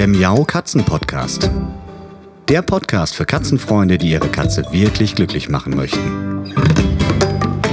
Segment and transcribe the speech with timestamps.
[0.00, 1.50] der Miau Katzen Podcast.
[2.48, 6.54] Der Podcast für Katzenfreunde, die ihre Katze wirklich glücklich machen möchten.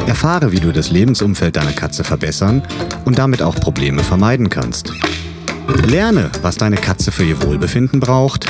[0.08, 2.68] Erfahre, wie du das Lebensumfeld deiner Katze verbessern
[3.06, 4.92] und damit auch Probleme vermeiden kannst.
[5.86, 8.46] Lerne, was deine Katze für ihr Wohlbefinden braucht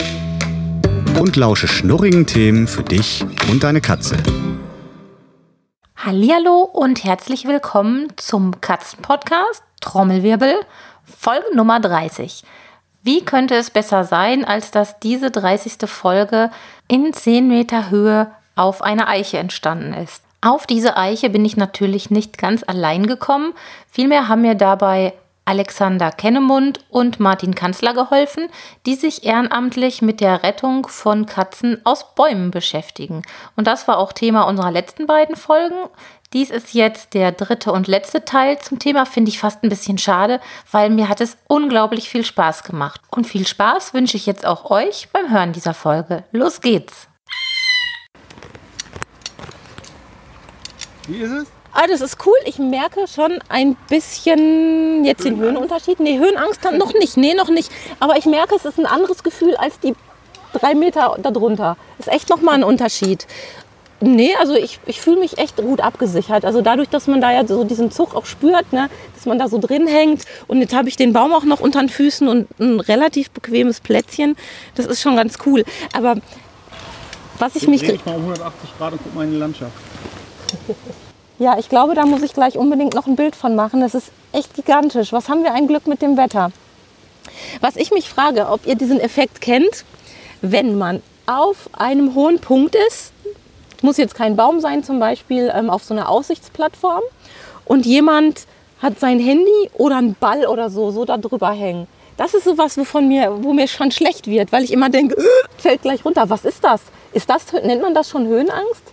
[1.20, 4.18] und lausche schnurrigen Themen für dich und deine Katze.
[5.98, 10.56] Hallihallo und herzlich willkommen zum Katzenpodcast Trommelwirbel
[11.04, 12.44] Folge Nummer 30.
[13.08, 15.90] Wie könnte es besser sein, als dass diese 30.
[15.90, 16.52] Folge
[16.90, 20.26] in 10 Meter Höhe auf einer Eiche entstanden ist?
[20.42, 23.54] Auf diese Eiche bin ich natürlich nicht ganz allein gekommen.
[23.90, 25.14] Vielmehr haben mir dabei
[25.46, 28.50] Alexander Kennemund und Martin Kanzler geholfen,
[28.86, 33.22] die sich ehrenamtlich mit der Rettung von Katzen aus Bäumen beschäftigen.
[33.56, 35.78] Und das war auch Thema unserer letzten beiden Folgen.
[36.34, 39.98] Dies ist jetzt der dritte und letzte Teil zum Thema, finde ich fast ein bisschen
[39.98, 40.42] schade,
[40.72, 43.00] weil mir hat es unglaublich viel Spaß gemacht.
[43.12, 46.26] Und viel Spaß wünsche ich jetzt auch euch beim Hören dieser Folge.
[46.34, 47.08] Los geht's!
[51.08, 51.48] Wie ist es?
[51.72, 52.36] Ah, das ist cool.
[52.44, 56.02] Ich merke schon ein bisschen jetzt den Höhenunterschied.
[56.02, 57.16] Nee, Höhenangst dann noch nicht.
[57.16, 57.72] Nee, noch nicht.
[58.02, 59.96] Aber ich merke, es ist ein anderes Gefühl als die
[60.54, 61.78] drei Meter darunter.
[62.00, 63.28] Ist echt nochmal ein Unterschied.
[64.00, 66.46] Nee, also ich, ich fühle mich echt gut abgesichert.
[66.46, 69.48] Also dadurch, dass man da ja so diesen Zug auch spürt, ne, dass man da
[69.48, 70.24] so drin hängt.
[70.48, 73.82] Und jetzt habe ich den Baum auch noch unter den Füßen und ein relativ bequemes
[73.82, 74.36] Plätzchen.
[74.76, 75.64] Das ist schon ganz cool.
[75.94, 76.16] Aber
[77.40, 77.82] was ich mich...
[77.82, 79.74] Dreh ich mal um 180 Grad und guck mal in die Landschaft.
[81.40, 83.82] Ja, ich glaube, da muss ich gleich unbedingt noch ein Bild von machen.
[83.82, 85.14] Das ist echt gigantisch.
[85.14, 86.52] Was haben wir ein Glück mit dem Wetter?
[87.62, 89.86] Was ich mich frage, ob ihr diesen Effekt kennt,
[90.42, 93.12] wenn man auf einem hohen Punkt ist,
[93.84, 97.04] muss jetzt kein Baum sein, zum Beispiel ähm, auf so einer Aussichtsplattform,
[97.66, 98.48] und jemand
[98.82, 101.88] hat sein Handy oder einen Ball oder so, so da drüber hängen.
[102.16, 105.16] Das ist sowas, wovon mir, wo mir schon schlecht wird, weil ich immer denke,
[105.58, 106.30] fällt gleich runter.
[106.30, 106.82] Was ist das?
[107.14, 108.84] Ist das, nennt man das schon Höhenangst?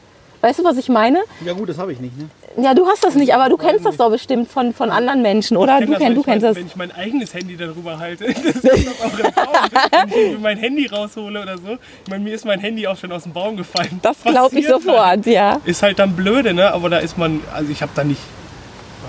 [0.45, 1.21] Weißt du, was ich meine?
[1.43, 2.19] Ja gut, das habe ich nicht.
[2.19, 2.29] Ne?
[2.63, 5.57] Ja, du hast das nicht, aber du kennst das doch bestimmt von, von anderen Menschen,
[5.57, 5.79] oder?
[5.79, 6.57] kenn Du, das, kenn, du ich kennst mein, das.
[6.59, 10.11] Wenn ich mein eigenes Handy darüber halte, das ist das auch im Baum.
[10.11, 11.79] Wenn ich mein Handy raushole oder so.
[12.05, 13.99] Ich meine, mir ist mein Handy auch schon aus dem Baum gefallen.
[14.03, 15.63] Das glaube ich sofort, ja.
[15.65, 16.75] Ist halt dann blöde, ne?
[16.75, 18.21] Aber da ist man, also ich habe da nicht,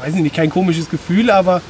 [0.06, 1.62] weiß ich nicht, kein komisches Gefühl, aber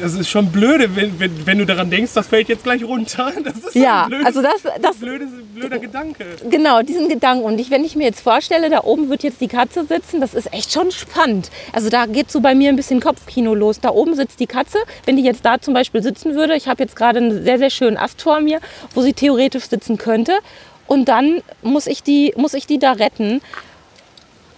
[0.00, 3.32] das ist schon blöde, wenn, wenn, wenn du daran denkst, das fällt jetzt gleich runter.
[3.44, 6.24] Das ist Ja, blödes, also das, das, blödes, blöder Gedanke.
[6.48, 7.44] genau, diesen Gedanken.
[7.44, 10.34] Und ich, wenn ich mir jetzt vorstelle, da oben wird jetzt die Katze sitzen, das
[10.34, 11.50] ist echt schon spannend.
[11.72, 13.80] Also da geht so bei mir ein bisschen Kopfkino los.
[13.80, 14.78] Da oben sitzt die Katze.
[15.06, 17.70] Wenn die jetzt da zum Beispiel sitzen würde, ich habe jetzt gerade einen sehr, sehr
[17.70, 18.60] schönen Ast vor mir,
[18.94, 20.38] wo sie theoretisch sitzen könnte.
[20.86, 23.40] Und dann muss ich die, muss ich die da retten.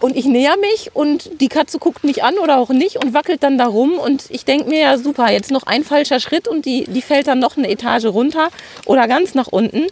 [0.03, 3.45] Und ich näher mich und die Katze guckt mich an oder auch nicht und wackelt
[3.45, 3.93] dann da rum.
[3.93, 7.29] Und ich denke mir, ja super, jetzt noch ein falscher Schritt und die, die fällt
[7.29, 8.49] dann noch eine Etage runter
[8.85, 9.87] oder ganz nach unten.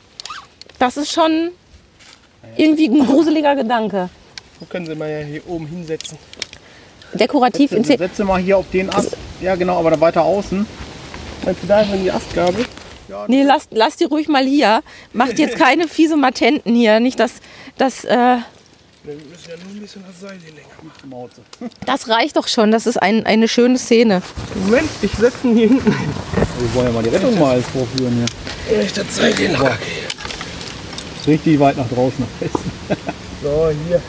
[0.81, 1.53] Das ist schon
[2.57, 4.09] irgendwie ein gruseliger Gedanke.
[4.59, 6.19] Wo können Sie mal ja hier oben hinsetzen?
[7.13, 9.17] Dekorativ in Setze, setze mal hier auf den Ast.
[9.41, 10.67] Ja genau, aber da weiter außen.
[11.45, 12.67] Meinst du da ist die Astgabel?
[13.29, 14.83] Nee, lass, lass die ruhig mal hier.
[15.13, 16.99] Macht jetzt keine fiese Matenten hier.
[16.99, 17.35] Nicht, dass,
[17.79, 18.39] dass, äh,
[19.03, 21.09] Wir müssen ja nur ein bisschen das Seil hier länger machen.
[21.09, 21.41] Mauze.
[21.87, 22.71] das reicht doch schon.
[22.71, 24.21] Das ist ein, eine schöne Szene.
[24.67, 25.91] Moment, ich setze ihn hier hinten.
[25.91, 28.27] Wir wollen ja mal die Rettung mal alles vorführen
[28.69, 28.83] hier.
[28.83, 29.79] Ich das Seil hier locker
[31.27, 32.71] Richtig weit nach draußen, nach Westen.
[33.43, 34.03] So, hier.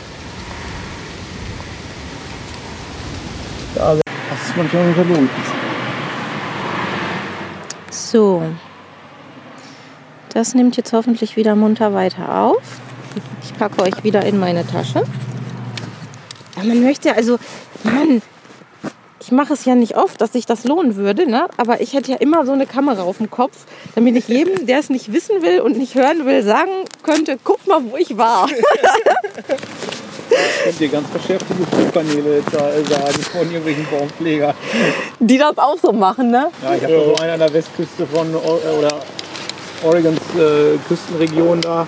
[3.76, 5.30] Das ist manchmal verloren.
[7.90, 8.44] So.
[10.34, 12.81] Das nimmt jetzt hoffentlich wieder munter weiter auf.
[13.44, 15.04] Ich packe euch wieder in meine Tasche.
[16.58, 17.38] Ja, man möchte also,
[17.84, 18.22] Mann,
[19.20, 21.48] ich mache es ja nicht oft, dass sich das lohnen würde, ne?
[21.58, 23.56] aber ich hätte ja immer so eine Kamera auf dem Kopf,
[23.96, 26.72] damit ich jedem, der es nicht wissen will und nicht hören will, sagen
[27.04, 28.48] könnte, guck mal, wo ich war.
[30.64, 34.54] Könnt ihr ganz verschärfte Flugpaneele sagen von irgendwelchen Baumpfleger.
[35.20, 36.50] Die das auch so machen, ne?
[36.64, 38.96] Ja, ich habe da so einen an der Westküste von O- äh, oder
[39.84, 41.86] Oregons äh, Küstenregion da.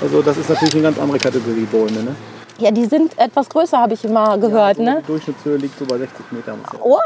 [0.00, 2.02] Also das ist natürlich eine ganz andere Kategorie Bäume.
[2.02, 2.14] Ne?
[2.58, 5.02] Ja, die sind etwas größer, habe ich immer gehört, so ne?
[5.02, 6.58] Die Durchschnittshöhe liegt so bei 60 Metern.
[6.82, 6.98] Oh,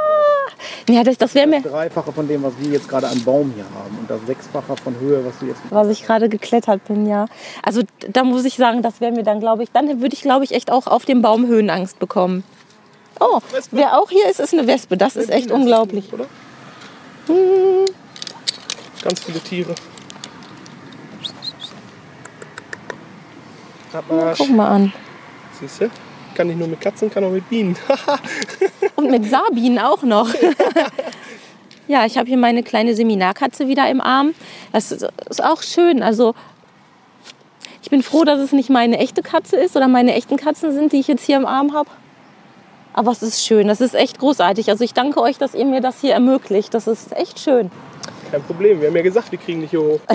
[0.89, 3.53] ja, das, das wäre mir, Das Dreifache von dem, was wir jetzt gerade an Baum
[3.55, 3.99] hier haben.
[3.99, 7.27] Und das Sechsfache von Höhe, was du jetzt was ich gerade geklettert bin, ja.
[7.63, 10.45] Also da muss ich sagen, das wäre mir dann, glaube ich, dann würde ich, glaube
[10.45, 12.45] ich, echt auch auf dem Baum Höhenangst bekommen.
[13.19, 13.41] Oh,
[13.73, 14.97] wer auch hier ist, ist eine Wespe.
[14.97, 16.13] Das ist echt unglaublich.
[16.13, 16.27] Oder?
[19.03, 19.75] Ganz viele Tiere.
[23.93, 24.39] Abmarsch.
[24.39, 24.93] Guck mal an.
[25.59, 25.91] Siehst du?
[26.35, 27.77] Kann nicht nur mit Katzen, kann auch mit Bienen.
[28.97, 30.29] Und mit Sabinen auch noch.
[31.91, 34.33] Ja, ich habe hier meine kleine Seminarkatze wieder im Arm.
[34.71, 36.05] Das ist ist auch schön.
[36.05, 36.37] Also
[37.83, 40.93] ich bin froh, dass es nicht meine echte Katze ist oder meine echten Katzen sind,
[40.93, 41.91] die ich jetzt hier im Arm habe.
[42.93, 44.71] Aber es ist schön, das ist echt großartig.
[44.71, 46.75] Also ich danke euch, dass ihr mir das hier ermöglicht.
[46.75, 47.73] Das ist echt schön.
[48.31, 50.01] Kein Problem, wir haben ja gesagt, wir kriegen dich hier hoch.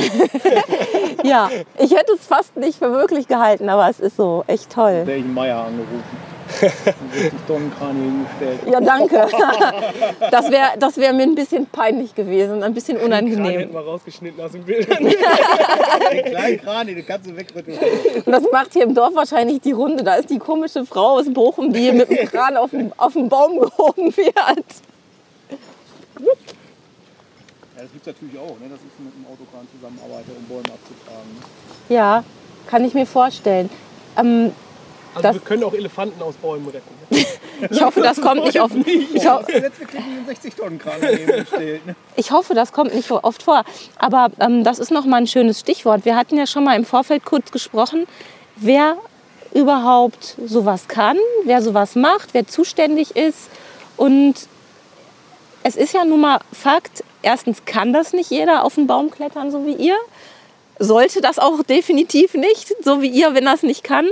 [1.23, 5.06] Ja, ich hätte es fast nicht für möglich gehalten, aber es ist so echt toll.
[5.07, 6.35] Der ich einen Meier angerufen.
[6.62, 8.59] Und 60 Tonnen Kran hingestellt.
[8.71, 9.27] Ja, danke.
[10.31, 13.73] Das wäre das wär mir ein bisschen peinlich gewesen, ein bisschen Gerade hätten unangenehm.
[13.73, 15.03] wir rausgeschnitten aus den Bildern.
[16.12, 17.77] Den kleinen Kran, den kannst du wegrütteln.
[18.25, 20.03] Und das macht hier im Dorf wahrscheinlich die Runde.
[20.03, 23.13] Da ist die komische Frau aus Bochum, die hier mit dem Kran auf den, auf
[23.13, 24.65] den Baum gehoben wird.
[27.86, 28.68] Das gibt es natürlich auch, ne?
[28.68, 31.30] dass ich mit einem Autokran zusammenarbeite, um Bäume abzutragen.
[31.38, 31.96] ne?
[31.96, 32.24] Ja,
[32.66, 33.70] kann ich mir vorstellen.
[34.18, 34.52] Ähm,
[35.14, 36.96] Also Das- wir können auch Elefanten aus Bäumen retten.
[37.70, 38.76] ich hoffe, das kommt nicht oft.
[38.76, 41.86] Ich, ho Jetzt wirklich einen 60 Tonnen Kran daneben gestellt.
[41.86, 41.96] Ne?
[42.16, 43.64] ich hoffe, das kommt nicht so oft vor.
[43.98, 46.06] Aber ähm, das ist noch mal ein schönes Stichwort.
[46.06, 48.08] Wir hatten ja schon mal im Vorfeld kurz gesprochen,
[48.56, 48.98] wer
[49.54, 53.50] überhaupt sowas kann, wer sowas macht, wer zuständig ist.
[53.96, 54.34] Und
[55.64, 59.51] es ist ja nun mal Fakt, erstens kann das nicht jeder auf den Baum klettern,
[59.51, 59.98] so wie ihr.
[60.77, 64.07] Sollte das auch definitiv nicht, so wie ihr, wenn das nicht kann.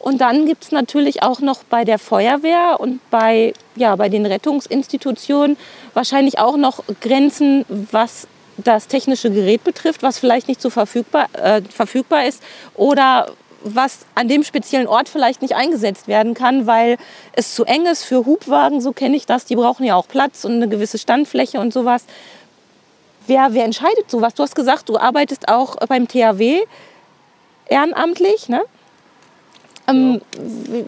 [0.00, 4.26] Und dann gibt es natürlich auch noch bei der Feuerwehr und bei, ja, bei den
[4.26, 5.56] Rettungsinstitutionen
[5.92, 11.62] wahrscheinlich auch noch Grenzen, was das technische Gerät betrifft, was vielleicht nicht so verfügbar, äh,
[11.62, 12.42] verfügbar ist
[12.74, 13.28] oder
[13.62, 16.96] was an dem speziellen Ort vielleicht nicht eingesetzt werden kann, weil
[17.32, 19.44] es zu eng ist für Hubwagen, so kenne ich das.
[19.46, 22.04] Die brauchen ja auch Platz und eine gewisse Standfläche und sowas.
[23.28, 24.34] Wer, wer entscheidet sowas?
[24.34, 26.64] Du hast gesagt, du arbeitest auch beim THW
[27.66, 28.62] ehrenamtlich, ne?
[29.86, 30.86] Ähm, wie,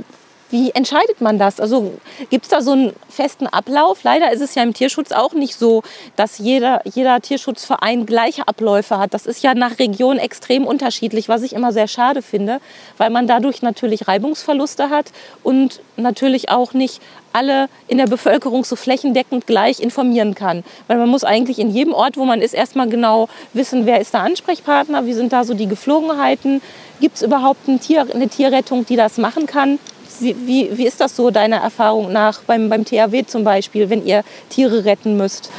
[0.51, 1.61] wie entscheidet man das?
[1.61, 1.93] Also
[2.31, 4.03] gibt es da so einen festen Ablauf?
[4.03, 5.83] Leider ist es ja im Tierschutz auch nicht so,
[6.17, 9.15] dass jeder, jeder Tierschutzverein gleiche Abläufe hat.
[9.15, 12.61] Das ist ja nach Region extrem unterschiedlich, was ich immer sehr schade finde,
[12.99, 15.07] weil man dadurch natürlich Reibungsverluste hat
[15.43, 17.01] und natürlich auch nicht
[17.33, 20.65] alle in der Bevölkerung so flächendeckend gleich informieren kann.
[20.89, 24.15] Weil man muss eigentlich in jedem Ort, wo man ist, erstmal genau wissen, wer ist
[24.15, 26.61] der Ansprechpartner, wie sind da so die Geflogenheiten,
[27.01, 29.79] gibt es überhaupt ein Tier, eine Tierrettung, die das machen kann.
[30.21, 34.05] Wie, wie, wie ist das so deiner Erfahrung nach beim, beim THW zum Beispiel, wenn
[34.05, 35.51] ihr Tiere retten müsst?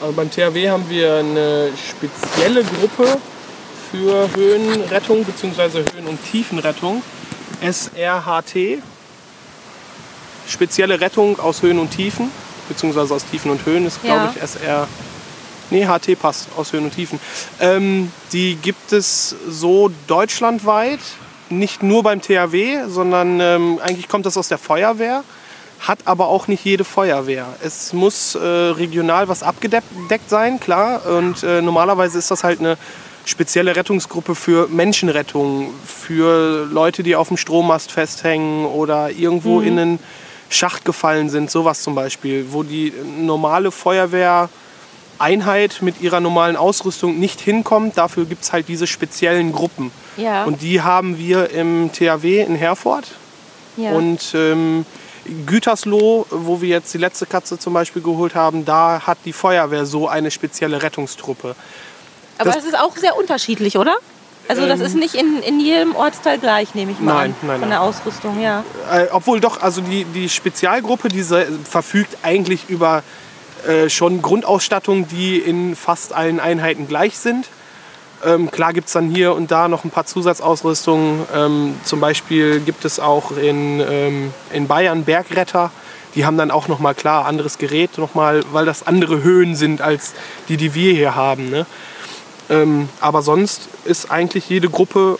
[0.00, 3.16] Also beim THW haben wir eine spezielle Gruppe
[3.90, 5.84] für Höhenrettung bzw.
[5.94, 7.02] Höhen- und Tiefenrettung.
[7.62, 8.82] SRHT.
[10.48, 12.30] Spezielle Rettung aus Höhen und Tiefen,
[12.68, 14.14] beziehungsweise aus Tiefen und Höhen ist, Ja.
[14.24, 14.88] glaube ich, SR.
[15.70, 17.20] Nee, HT passt, aus Höhen und Tiefen.
[17.60, 20.98] Ähm, die gibt es so deutschlandweit,
[21.58, 25.24] nicht nur beim THW, sondern ähm, eigentlich kommt das aus der Feuerwehr
[25.82, 27.46] hat aber auch nicht jede Feuerwehr.
[27.62, 31.04] Es muss äh, regional was abgedeckt sein, klar.
[31.06, 32.78] Und äh, normalerweise ist das halt eine
[33.24, 39.98] spezielle Rettungsgruppe für Menschenrettung, für Leute, die auf dem Strommast festhängen oder irgendwo in einen
[40.50, 43.70] Schacht gefallen sind, sowas zum Beispiel, wo die normale
[45.18, 47.96] Feuerwehreinheit mit ihrer normalen Ausrüstung nicht hinkommt.
[47.98, 49.90] Dafür gibt es halt diese speziellen Gruppen.
[50.16, 50.44] Ja.
[50.44, 53.06] Und die haben wir im THW in Herford.
[53.76, 53.92] ja.
[53.92, 54.84] Und ähm,
[55.46, 59.86] Gütersloh, wo wir jetzt die letzte Katze zum Beispiel geholt haben, da hat die Feuerwehr
[59.86, 61.54] so eine spezielle Rettungstruppe.
[62.38, 63.94] Aber das- das ist auch sehr unterschiedlich, oder?
[64.48, 67.46] Also das ist nicht in, in jedem Ortsteil gleich, nehme ich mal Nein, an.
[67.46, 67.70] nein, Von nein.
[67.70, 68.64] der Ausrüstung, ja.
[68.92, 73.04] Äh, obwohl doch, also die, die Spezialgruppe, diese verfügt eigentlich über
[73.66, 77.48] äh, schon Grundausstattung, die in fast allen Einheiten gleich sind.
[78.24, 81.26] Ähm, klar gibt es dann hier und da noch ein paar Zusatzausrüstungen.
[81.34, 85.70] Ähm, zum Beispiel gibt es auch in, ähm, in Bayern Bergretter.
[86.14, 89.56] Die haben dann auch noch mal klar anderes Gerät, noch mal, weil das andere Höhen
[89.56, 90.12] sind als
[90.48, 91.50] die, die wir hier haben.
[91.50, 91.66] Ne?
[92.50, 95.16] Ähm, aber sonst ist eigentlich jede Gruppe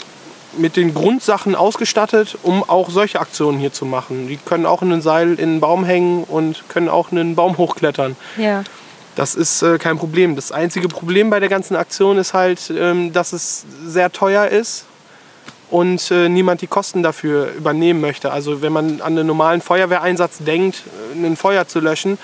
[0.56, 4.28] mit den Grundsachen ausgestattet, um auch solche Aktionen hier zu machen.
[4.28, 7.58] Die können auch in ein Seil in einen Baum hängen und können auch einen Baum
[7.58, 8.16] hochklettern.
[8.36, 8.64] Ja.
[9.14, 10.36] Das ist äh, kein Problem.
[10.36, 14.86] Das einzige Problem bei der ganzen Aktion ist halt, ähm, dass es sehr teuer ist
[15.70, 18.32] und äh, niemand die Kosten dafür übernehmen möchte.
[18.32, 20.82] Also wenn man an einen normalen Feuerwehreinsatz denkt,
[21.14, 22.18] äh, ein Feuer zu löschen,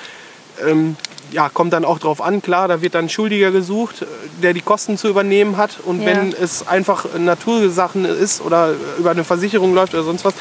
[0.66, 0.96] ähm,
[1.30, 4.06] ja, kommt dann auch drauf an, klar, da wird dann ein Schuldiger gesucht,
[4.42, 5.78] der die Kosten zu übernehmen hat.
[5.84, 6.06] Und Ja.
[6.06, 10.34] wenn es einfach Natursachen ist oder über eine Versicherung läuft oder sonst was,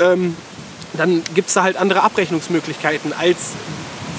[0.00, 0.36] ähm,
[0.94, 3.38] dann gibt es da halt andere Abrechnungsmöglichkeiten, als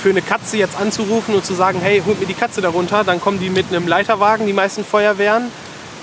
[0.02, 3.04] für eine Katze jetzt anzurufen und zu sagen, hey, holt mir die Katze darunter.
[3.04, 5.46] Dann kommen die mit einem Leiterwagen, die meisten Feuerwehren.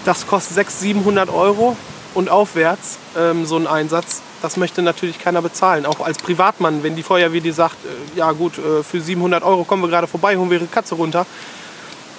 [0.05, 1.77] Das kostet 600, 700 Euro
[2.15, 4.23] und aufwärts ähm, so ein Einsatz.
[4.43, 5.87] Das möchte natürlich keiner bezahlen.
[5.87, 9.65] Auch als Privatmann, wenn die Feuerwehr dir sagt, äh, ja gut, äh, für 700 Euro
[9.65, 11.27] kommen wir gerade vorbei, holen wir ihre Katze runter.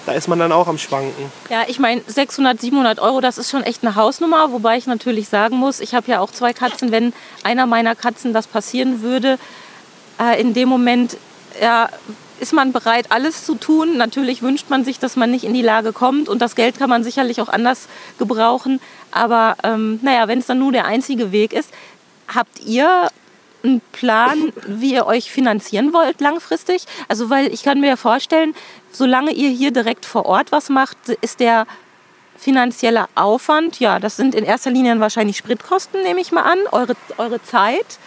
[0.05, 1.31] Da ist man dann auch am Schwanken.
[1.49, 4.51] Ja, ich meine, 600, 700 Euro, das ist schon echt eine Hausnummer.
[4.51, 6.91] Wobei ich natürlich sagen muss, ich habe ja auch zwei Katzen.
[6.91, 7.13] Wenn
[7.43, 9.37] einer meiner Katzen das passieren würde,
[10.19, 11.17] äh, in dem Moment
[11.61, 11.89] ja,
[12.39, 13.97] ist man bereit, alles zu tun.
[13.97, 16.29] Natürlich wünscht man sich, dass man nicht in die Lage kommt.
[16.29, 17.87] Und das Geld kann man sicherlich auch anders
[18.17, 18.81] gebrauchen.
[19.11, 21.69] Aber ähm, naja, wenn es dann nur der einzige Weg ist,
[22.33, 23.09] habt ihr
[23.63, 26.85] einen Plan, wie ihr euch finanzieren wollt langfristig?
[27.07, 28.55] Also, weil ich kann mir vorstellen,
[28.91, 31.67] solange ihr hier direkt vor Ort was macht, ist der
[32.37, 36.95] finanzielle Aufwand, ja, das sind in erster Linie wahrscheinlich Spritkosten, nehme ich mal an, eure,
[37.17, 37.99] eure Zeit.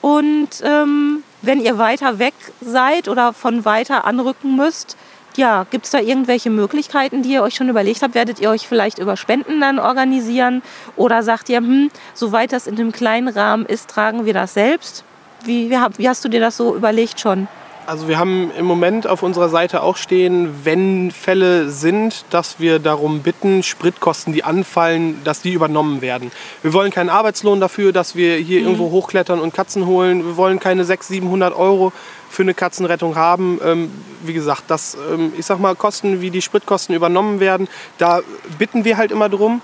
[0.00, 4.96] Und ähm, wenn ihr weiter weg seid oder von weiter anrücken müsst,
[5.36, 8.14] ja, gibt es da irgendwelche Möglichkeiten, die ihr euch schon überlegt habt?
[8.14, 10.62] Werdet ihr euch vielleicht über Spenden dann organisieren?
[10.96, 15.04] Oder sagt ihr, hm, soweit das in einem kleinen Rahmen ist, tragen wir das selbst?
[15.44, 17.48] Wie, wie, wie hast du dir das so überlegt schon?
[17.86, 22.78] Also wir haben im Moment auf unserer Seite auch stehen, wenn Fälle sind, dass wir
[22.78, 26.32] darum bitten, Spritkosten, die anfallen, dass die übernommen werden.
[26.62, 28.66] Wir wollen keinen Arbeitslohn dafür, dass wir hier mhm.
[28.66, 30.24] irgendwo hochklettern und Katzen holen.
[30.24, 31.92] Wir wollen keine 600, 700 Euro
[32.30, 33.60] für eine Katzenrettung haben.
[33.62, 33.90] Ähm,
[34.24, 38.20] wie gesagt, dass, ähm, ich sag mal, Kosten wie die Spritkosten übernommen werden, da
[38.58, 39.60] bitten wir halt immer drum.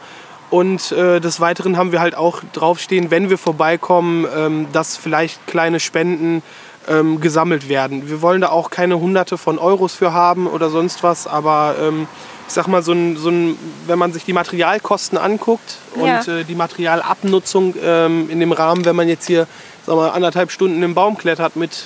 [0.51, 5.47] Und äh, des Weiteren haben wir halt auch draufstehen, wenn wir vorbeikommen, ähm, dass vielleicht
[5.47, 6.43] kleine Spenden
[6.89, 8.09] ähm, gesammelt werden.
[8.09, 12.09] Wir wollen da auch keine Hunderte von Euros für haben oder sonst was, aber ähm,
[12.49, 13.57] ich sag mal, so ein, so ein,
[13.87, 16.19] wenn man sich die Materialkosten anguckt ja.
[16.19, 19.47] und äh, die Materialabnutzung ähm, in dem Rahmen, wenn man jetzt hier
[19.87, 21.85] sag mal, anderthalb Stunden im Baum klettert mit,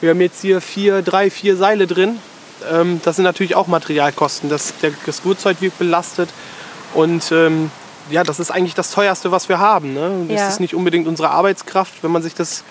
[0.00, 2.18] wir haben jetzt hier vier, drei, vier Seile drin,
[2.72, 4.48] ähm, das sind natürlich auch Materialkosten.
[4.48, 6.30] Das, der, das Gurtzeug wird belastet
[6.94, 7.70] und ähm,
[8.10, 9.94] ja, das ist eigentlich das teuerste, was wir haben.
[9.94, 10.26] Ne?
[10.28, 10.48] Das ja.
[10.48, 12.64] ist nicht unbedingt unsere Arbeitskraft, wenn man sich das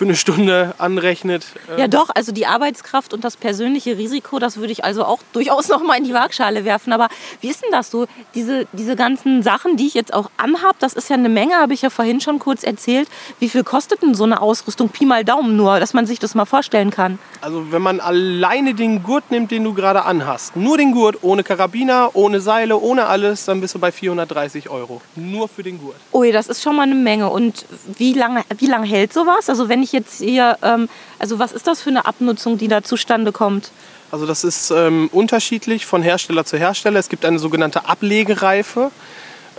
[0.00, 1.44] für eine Stunde anrechnet.
[1.76, 5.68] Ja doch, also die Arbeitskraft und das persönliche Risiko, das würde ich also auch durchaus
[5.68, 6.94] noch mal in die Waagschale werfen.
[6.94, 7.10] Aber
[7.42, 8.06] wie ist denn das so?
[8.34, 11.74] Diese, diese ganzen Sachen, die ich jetzt auch anhabe, das ist ja eine Menge, habe
[11.74, 13.10] ich ja vorhin schon kurz erzählt.
[13.40, 14.88] Wie viel kostet denn so eine Ausrüstung?
[14.88, 17.18] Pi mal Daumen nur, dass man sich das mal vorstellen kann.
[17.42, 21.44] Also wenn man alleine den Gurt nimmt, den du gerade anhast, nur den Gurt, ohne
[21.44, 25.02] Karabiner, ohne Seile, ohne alles, dann bist du bei 430 Euro.
[25.14, 25.96] Nur für den Gurt.
[26.14, 27.28] Ui, das ist schon mal eine Menge.
[27.28, 27.66] Und
[27.98, 29.50] wie lange, wie lange hält sowas?
[29.50, 32.68] Also wenn ich ich jetzt hier, ähm, also was ist das für eine Abnutzung, die
[32.68, 33.70] da zustande kommt?
[34.10, 36.98] Also das ist ähm, unterschiedlich von Hersteller zu Hersteller.
[36.98, 38.90] Es gibt eine sogenannte Ablegereife,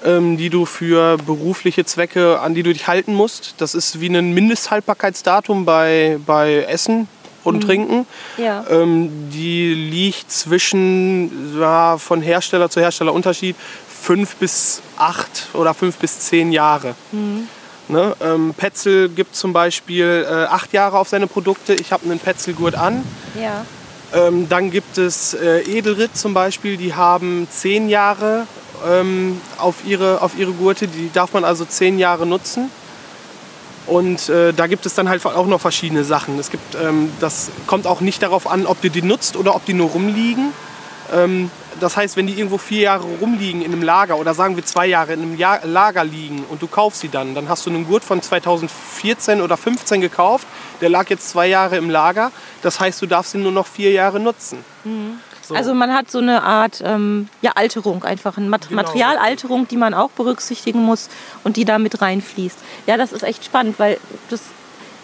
[0.03, 3.55] ähm, die du für berufliche Zwecke, an die du dich halten musst.
[3.59, 7.07] Das ist wie ein Mindesthaltbarkeitsdatum bei, bei Essen
[7.43, 7.61] und mhm.
[7.61, 8.07] Trinken.
[8.37, 8.65] Ja.
[8.69, 13.55] Ähm, die liegt zwischen ja, von Hersteller zu Hersteller Unterschied
[13.87, 16.95] fünf bis acht oder fünf bis zehn Jahre.
[17.11, 17.47] Mhm.
[17.91, 18.15] Ne?
[18.21, 21.73] Ähm, Petzl gibt zum Beispiel äh, acht Jahre auf seine Produkte.
[21.73, 23.03] Ich habe einen Petzl-Gurt an.
[23.39, 23.65] Ja.
[24.13, 28.47] Ähm, dann gibt es äh, Edelritt zum Beispiel, die haben zehn Jahre
[28.87, 30.87] ähm, auf, ihre, auf ihre Gurte.
[30.87, 32.71] Die darf man also zehn Jahre nutzen.
[33.87, 36.39] Und äh, da gibt es dann halt auch noch verschiedene Sachen.
[36.39, 39.65] Es gibt, ähm, das kommt auch nicht darauf an, ob du die nutzt oder ob
[39.65, 40.53] die nur rumliegen.
[41.13, 44.65] Ähm, das heißt, wenn die irgendwo vier Jahre rumliegen in einem Lager oder sagen wir
[44.65, 47.69] zwei Jahre in einem Jahr Lager liegen und du kaufst sie dann, dann hast du
[47.69, 50.47] einen Gurt von 2014 oder 2015 gekauft,
[50.79, 52.31] der lag jetzt zwei Jahre im Lager.
[52.61, 54.63] Das heißt, du darfst ihn nur noch vier Jahre nutzen.
[54.83, 55.19] Mhm.
[55.41, 55.55] So.
[55.55, 58.83] Also man hat so eine Art ähm, ja, Alterung, einfach eine Mat genau.
[58.83, 61.09] Materialalterung, die man auch berücksichtigen muss
[61.43, 62.57] und die da mit reinfließt.
[62.85, 63.97] Ja, das ist echt spannend, weil
[64.29, 64.41] das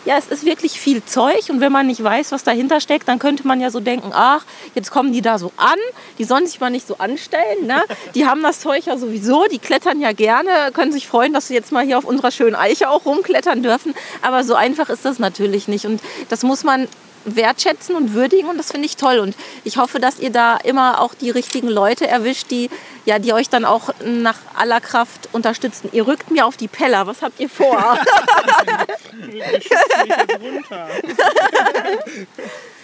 [0.08, 3.20] ja, es ist wirklich viel Zeug und wenn man nicht weiß, was dahinter steckt, dann
[3.20, 5.78] könnte man ja so denken, ach, jetzt kommen die da so an,
[6.18, 7.84] die sollen sich mal nicht so anstellen, ne?
[8.16, 11.54] Die haben das Zeug ja sowieso, die klettern ja gerne, können sich freuen, dass sie
[11.54, 15.20] jetzt mal hier auf unserer schönen Eiche auch rumklettern dürfen, aber so einfach ist das
[15.20, 16.88] natürlich nicht und das muss man
[17.36, 19.20] wertschätzen und würdigen und das finde ich toll.
[19.20, 22.70] Und ich hoffe, dass ihr da immer auch die richtigen Leute erwischt, die,
[23.06, 25.90] ja, die euch dann auch nach aller Kraft unterstützen.
[25.92, 27.06] Ihr rückt mir auf die Peller.
[27.08, 27.78] Was habt ihr vor?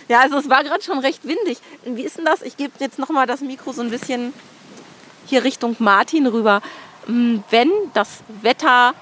[0.07, 1.57] ja, also es war gerade schon recht windig.
[1.85, 2.41] Wie ist denn das?
[2.41, 4.33] Ich gebe jetzt noch mal das Mikro so ein bisschen
[5.25, 6.61] hier Richtung Martin rüber.
[7.05, 8.93] Hm, wenn das Wetter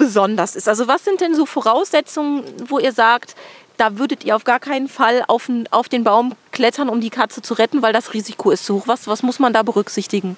[0.00, 0.66] besonders ist.
[0.66, 3.36] Also was sind denn so Voraussetzungen, wo ihr sagt,
[3.80, 7.40] da würdet ihr auf gar keinen Fall auf, auf den Baum klettern, um die Katze
[7.40, 8.82] zu retten, weil das Risiko ist zu hoch.
[8.86, 10.36] Was, was muss man da berücksichtigen?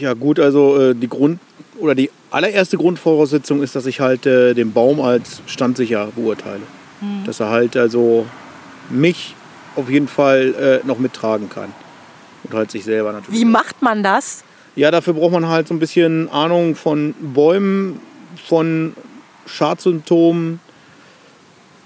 [0.00, 1.38] Ja gut, also äh, die Grund
[1.78, 6.62] oder die allererste Grundvoraussetzung ist, dass ich halt äh, den Baum als standsicher beurteile.
[7.00, 7.24] Mhm.
[7.24, 8.26] Dass er halt also
[8.88, 9.36] mich
[9.76, 11.72] auf jeden Fall äh, noch mittragen kann.
[12.42, 13.40] Und halt sich selber natürlich.
[13.40, 14.42] Wie macht man das?
[14.74, 18.00] Ja, dafür braucht man halt so ein bisschen Ahnung von Bäumen,
[18.48, 18.94] von
[19.46, 20.60] Schadsymptomen,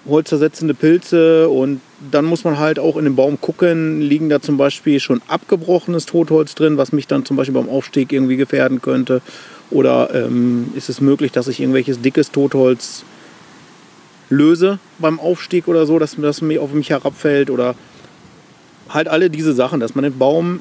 [0.06, 1.80] holzersetzende Pilze und
[2.10, 6.06] dann muss man halt auch in den Baum gucken, liegen da zum Beispiel schon abgebrochenes
[6.06, 9.22] Totholz drin, was mich dann zum Beispiel beim Aufstieg irgendwie gefährden könnte.
[9.70, 13.04] Oder ähm, ist es möglich, dass ich irgendwelches dickes Totholz
[14.28, 17.48] löse beim Aufstieg oder so, dass das auf mich herabfällt?
[17.48, 17.74] Oder
[18.90, 20.60] halt alle diese Sachen, dass man den Baum,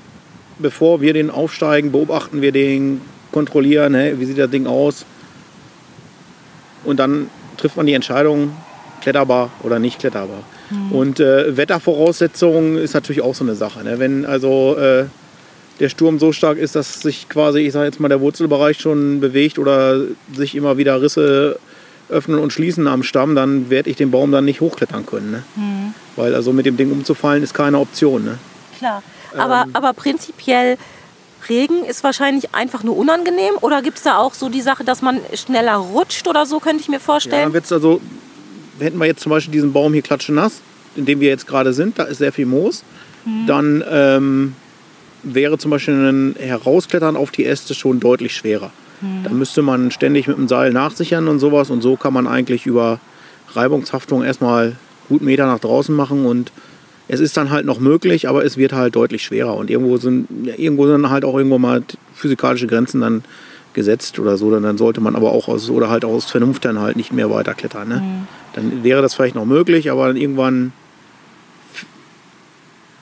[0.60, 5.06] bevor wir den aufsteigen, beobachten wir den, kontrollieren, hey, wie sieht das Ding aus?
[6.86, 8.52] Und dann trifft man die Entscheidung,
[9.04, 10.44] kletterbar oder nicht kletterbar.
[10.70, 10.92] Mhm.
[10.92, 13.84] Und äh, Wettervoraussetzungen ist natürlich auch so eine Sache.
[13.84, 14.00] Ne?
[14.00, 15.06] Wenn also äh,
[15.80, 19.20] der Sturm so stark ist, dass sich quasi, ich sage jetzt mal, der Wurzelbereich schon
[19.20, 20.00] bewegt oder
[20.34, 21.60] sich immer wieder Risse
[22.10, 25.32] öffnen und schließen am Stamm, dann werde ich den Baum dann nicht hochklettern können.
[25.32, 25.44] Ne?
[25.56, 25.94] Mhm.
[26.16, 28.24] Weil also mit dem Ding umzufallen ist keine Option.
[28.24, 28.38] Ne?
[28.78, 29.04] Klar.
[29.38, 30.78] Aber, ähm, aber prinzipiell
[31.50, 35.02] Regen ist wahrscheinlich einfach nur unangenehm oder gibt es da auch so die Sache, dass
[35.02, 37.36] man schneller rutscht oder so, könnte ich mir vorstellen?
[37.36, 38.00] Ja, dann wird's also,
[38.80, 40.62] hätten wir jetzt zum Beispiel diesen Baum hier klatschenass,
[40.96, 42.84] in dem wir jetzt gerade sind, da ist sehr viel Moos,
[43.26, 43.48] mhm.
[43.48, 44.56] dann ähm,
[45.24, 48.72] wäre zum Beispiel ein Herausklettern auf die Äste schon deutlich schwerer.
[49.02, 49.24] Mhm.
[49.24, 52.66] Da müsste man ständig mit dem Seil nachsichern und sowas und so kann man eigentlich
[52.66, 53.00] über
[53.54, 54.76] Reibungshaftung erstmal
[55.10, 56.52] gut Meter nach draußen machen und
[57.08, 60.28] es ist dann halt noch möglich, aber es wird halt deutlich schwerer und irgendwo sind,
[60.58, 61.84] irgendwo sind halt auch irgendwo mal
[62.16, 63.24] physikalische Grenzen dann
[63.74, 66.96] gesetzt oder so, dann sollte man aber auch aus, oder halt aus Vernunft dann halt
[66.96, 67.88] nicht mehr weiterklettern.
[67.88, 67.96] Ne?
[67.96, 68.28] Mhm.
[68.54, 70.74] Dann wäre das vielleicht noch möglich, aber dann irgendwann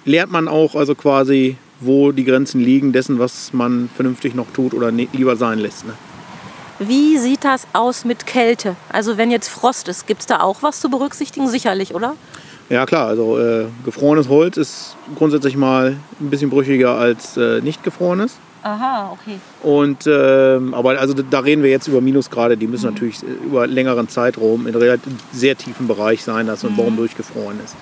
[0.06, 4.74] lernt man auch also quasi, wo die Grenzen liegen dessen, was man vernünftig noch tut
[4.74, 5.86] oder ne, lieber sein lässt.
[5.86, 5.94] Ne?
[6.80, 8.76] Wie sieht das aus mit Kälte?
[8.90, 11.48] Also wenn jetzt Frost ist, gibt es da auch was zu berücksichtigen?
[11.48, 12.16] Sicherlich, oder?
[12.70, 17.84] Ja klar, also äh, gefrorenes Holz ist grundsätzlich mal ein bisschen brüchiger als äh, nicht
[17.84, 18.38] gefrorenes.
[18.64, 19.40] Aha, okay.
[19.64, 22.94] Und ähm, aber also da reden wir jetzt über Minusgrade, die müssen mhm.
[22.94, 26.78] natürlich über längeren Zeitraum in relativ sehr tiefen Bereich sein, dass so ein mhm.
[26.78, 27.76] Baum durchgefroren ist.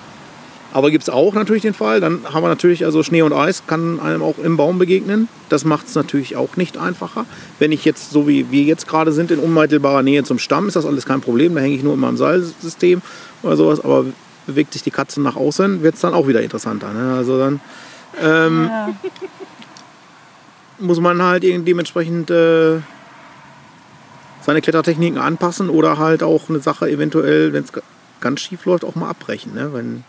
[0.72, 3.64] Aber gibt es auch natürlich den Fall, dann haben wir natürlich, also Schnee und Eis
[3.66, 5.28] kann einem auch im Baum begegnen.
[5.48, 7.26] Das macht es natürlich auch nicht einfacher.
[7.58, 10.76] Wenn ich jetzt, so wie wir jetzt gerade sind, in unmittelbarer Nähe zum Stamm, ist
[10.76, 11.56] das alles kein Problem.
[11.56, 13.02] Da hänge ich nur in meinem Seilsystem
[13.42, 13.80] oder sowas.
[13.84, 14.04] Aber
[14.46, 16.92] bewegt sich die Katze nach außen, wird es dann auch wieder interessanter.
[16.92, 17.14] Ne?
[17.14, 17.60] Also dann
[18.22, 18.88] ähm, ja.
[20.80, 22.80] Muss man halt dementsprechend äh,
[24.40, 27.72] seine Klettertechniken anpassen oder halt auch eine Sache eventuell, wenn es
[28.20, 29.54] ganz schief läuft, auch mal abbrechen.
[29.54, 29.72] Ne?
[29.72, 30.04] Wenn,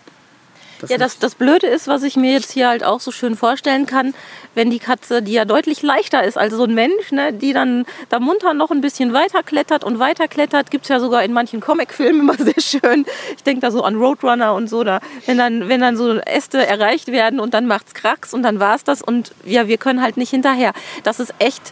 [0.82, 3.36] das ja, das, das Blöde ist, was ich mir jetzt hier halt auch so schön
[3.36, 4.14] vorstellen kann,
[4.56, 7.86] wenn die Katze, die ja deutlich leichter ist als so ein Mensch, ne, die dann
[8.10, 11.34] da munter noch ein bisschen weiter klettert und weiter klettert, gibt es ja sogar in
[11.34, 13.06] manchen Comicfilmen immer sehr schön.
[13.36, 16.66] Ich denke da so an Roadrunner und so, da, wenn, dann, wenn dann so Äste
[16.66, 19.78] erreicht werden und dann macht es Kracks und dann war es das und ja, wir
[19.78, 20.74] können halt nicht hinterher.
[21.04, 21.72] Das ist echt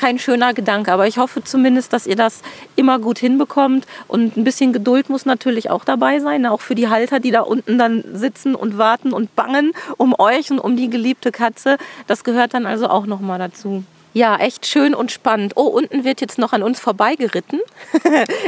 [0.00, 0.92] kein schöner Gedanke.
[0.92, 2.40] Aber ich hoffe zumindest, dass ihr das
[2.74, 3.86] immer gut hinbekommt.
[4.08, 7.42] Und ein bisschen Geduld muss natürlich auch dabei sein, auch für die Halter, die da
[7.42, 11.76] unten dann sitzen und warten und bangen um euch und um die geliebte Katze.
[12.06, 13.84] Das gehört dann also auch noch mal dazu.
[14.12, 15.52] Ja, echt schön und spannend.
[15.54, 17.60] Oh, unten wird jetzt noch an uns vorbeigeritten.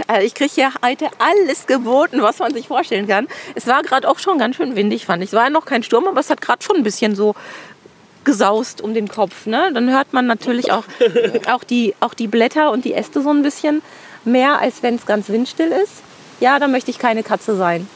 [0.08, 3.28] also ich kriege hier heute alles geboten, was man sich vorstellen kann.
[3.54, 5.28] Es war gerade auch schon ganz schön windig, fand ich.
[5.28, 7.36] Es war ja noch kein Sturm, aber es hat gerade schon ein bisschen so
[8.24, 9.46] gesaust um den Kopf.
[9.46, 9.70] Ne?
[9.72, 10.84] Dann hört man natürlich auch,
[11.50, 13.82] auch, die, auch die Blätter und die Äste so ein bisschen
[14.24, 16.02] mehr, als wenn es ganz windstill ist.
[16.40, 17.88] Ja, da möchte ich keine Katze sein.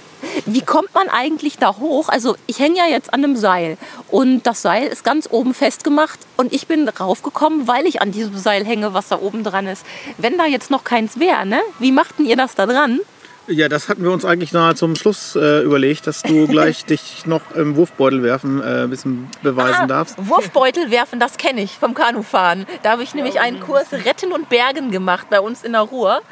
[0.45, 2.09] Wie kommt man eigentlich da hoch?
[2.09, 3.77] Also ich hänge ja jetzt an einem Seil
[4.09, 8.37] und das Seil ist ganz oben festgemacht und ich bin raufgekommen, weil ich an diesem
[8.37, 9.85] Seil hänge, was da oben dran ist.
[10.19, 11.61] Wenn da jetzt noch keins wäre, ne?
[11.79, 13.01] wie machten ihr das da dran?
[13.49, 17.27] Ja, das hatten wir uns eigentlich nahe zum Schluss äh, überlegt, dass du gleich dich
[17.27, 20.17] noch im Wurfbeutel werfen äh, ein bisschen beweisen ah, darfst.
[20.19, 22.67] Wurfbeutel werfen, das kenne ich vom Kanufahren.
[22.83, 26.23] Da habe ich nämlich einen Kurs Retten und Bergen gemacht bei uns in der Ruhr.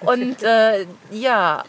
[0.00, 1.64] Und äh, ja,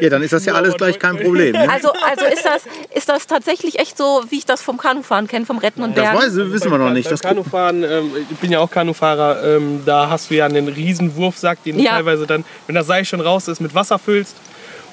[0.00, 1.52] ja, dann ist das ja alles gleich kein Problem.
[1.52, 1.68] Ne?
[1.70, 2.62] Also, also ist, das,
[2.94, 6.18] ist das tatsächlich echt so, wie ich das vom Kanufahren kenne, vom Retten und Bergen?
[6.18, 7.10] Das weiß, wissen wir noch nicht.
[7.10, 11.14] Das Kanufahren, ähm, ich bin ja auch Kanufahrer, ähm, da hast du ja einen riesen
[11.16, 11.92] Wurfsack, den du ja.
[11.92, 14.36] teilweise dann, wenn das Seil schon raus ist, mit Wasser füllst.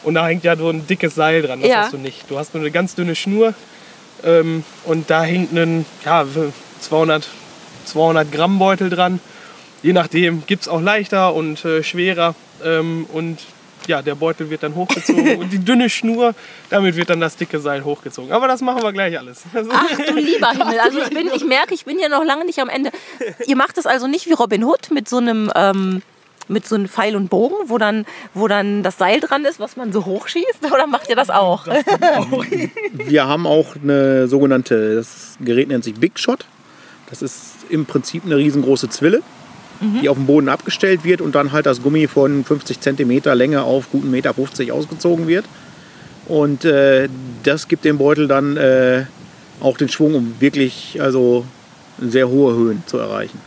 [0.04, 1.78] Und da hängt ja so ein dickes Seil dran, das ja.
[1.84, 2.30] hast du nicht.
[2.30, 3.54] Du hast nur eine ganz dünne Schnur
[4.24, 6.26] ähm, und da hängt ein ja,
[6.82, 7.28] 200,
[7.86, 9.20] 200 Gramm Beutel dran.
[9.82, 12.36] Je nachdem gibt es auch leichter und äh, schwerer.
[12.64, 13.40] Ähm, und
[13.88, 16.36] ja, der Beutel wird dann hochgezogen und die dünne Schnur,
[16.70, 18.32] damit wird dann das dicke Seil hochgezogen.
[18.32, 19.44] Aber das machen wir gleich alles.
[19.54, 22.60] Ach du lieber Himmel, also ich, bin, ich merke, ich bin ja noch lange nicht
[22.60, 22.92] am Ende.
[23.46, 25.52] Ihr macht es also nicht wie Robin Hood mit so einem...
[25.56, 26.02] Ähm,
[26.52, 29.78] mit so einem Pfeil und Bogen, wo dann, wo dann das Seil dran ist, was
[29.78, 30.66] man so hochschießt?
[30.74, 31.68] Oder macht ihr das auch?
[32.92, 36.48] Wir haben auch eine sogenannte, das Gerät nennt sich Big Shot.
[37.12, 39.22] Das ist im Prinzip eine riesengroße Zwille
[39.82, 43.64] die auf dem Boden abgestellt wird und dann halt das Gummi von 50 cm Länge
[43.64, 45.46] auf guten Meter 50 ausgezogen wird.
[46.28, 47.10] Und äh,
[47.44, 49.06] das gibt dem Beutel dann äh,
[49.62, 51.46] auch den Schwung, um wirklich also
[52.00, 53.40] sehr hohe Höhen zu erreichen.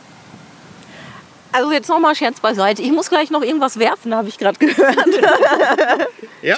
[1.52, 2.82] Also jetzt nochmal Scherz beiseite.
[2.82, 4.96] Ich muss gleich noch irgendwas werfen, habe ich gerade gehört.
[6.42, 6.56] Ja,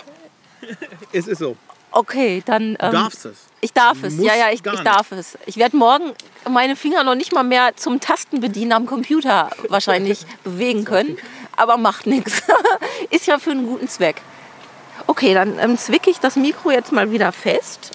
[1.13, 1.57] es ist so.
[1.97, 2.75] Okay, dann.
[2.75, 3.37] Du ähm, darfst es.
[3.61, 5.39] Ich darf Du es, ja, ja, ich, ich darf es.
[5.47, 6.13] Ich werde morgen
[6.51, 11.17] meine Finger noch nicht mal mehr zum Tastenbedienen am Computer wahrscheinlich bewegen können.
[11.57, 12.43] Aber macht nichts.
[13.11, 14.23] Ist ja für einen guten Zweck.
[15.07, 17.93] Okay, dann ähm, zwicke ich das Mikro jetzt mal wieder fest.